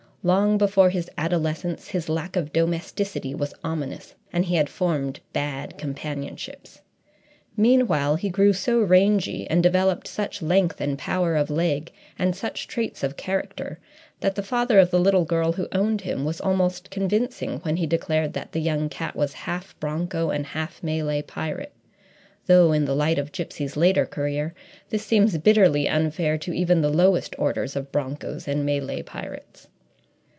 [0.23, 5.79] Long before his adolescence, his lack of domesticity was ominous, and he had formed bad
[5.79, 6.81] companionships.
[7.57, 12.67] Meanwhile, he grew so rangy, and developed such length and power of leg and such
[12.67, 13.79] traits of character,
[14.19, 17.87] that the father of the little girl who owned him was almost convincing when he
[17.87, 21.73] declared that the young cat was half broncho and half Malay pirate
[22.45, 24.53] though, in the light of Gipsy's later career,
[24.91, 29.67] this seems bitterly unfair to even the lowest orders of bronchos and Malay pirates.